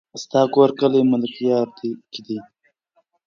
[0.21, 1.73] ستا کور کلي ملكيارو
[2.11, 2.37] کې دی؟